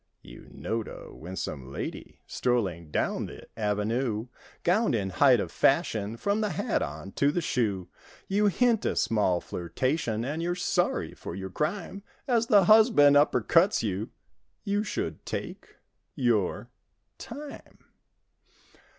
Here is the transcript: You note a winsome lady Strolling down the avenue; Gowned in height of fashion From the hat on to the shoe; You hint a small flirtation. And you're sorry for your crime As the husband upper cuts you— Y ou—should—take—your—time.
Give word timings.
You 0.23 0.47
note 0.51 0.87
a 0.87 1.13
winsome 1.13 1.71
lady 1.71 2.21
Strolling 2.25 2.89
down 2.89 3.27
the 3.27 3.47
avenue; 3.55 4.29
Gowned 4.63 4.95
in 4.95 5.11
height 5.11 5.39
of 5.39 5.51
fashion 5.51 6.17
From 6.17 6.41
the 6.41 6.49
hat 6.49 6.81
on 6.81 7.11
to 7.11 7.31
the 7.31 7.39
shoe; 7.39 7.87
You 8.27 8.47
hint 8.47 8.83
a 8.83 8.95
small 8.95 9.39
flirtation. 9.41 10.25
And 10.25 10.41
you're 10.41 10.55
sorry 10.55 11.13
for 11.13 11.35
your 11.35 11.51
crime 11.51 12.01
As 12.27 12.47
the 12.47 12.63
husband 12.63 13.15
upper 13.15 13.41
cuts 13.41 13.83
you— 13.83 14.09
Y 14.65 14.73
ou—should—take—your—time. 14.73 16.67